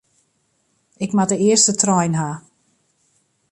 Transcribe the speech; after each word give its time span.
Ik 0.97 1.11
moat 1.15 1.29
de 1.31 1.39
earste 1.49 1.73
trein 1.81 2.13
ha. 2.19 2.31